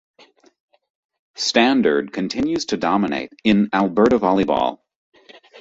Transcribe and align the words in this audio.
Standard 1.35 2.11
continues 2.11 2.65
to 2.65 2.77
dominate 2.77 3.31
in 3.43 3.69
Alberta 3.71 4.17
Volleyball. 4.17 4.79